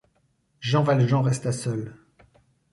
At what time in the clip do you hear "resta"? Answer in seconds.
1.21-1.51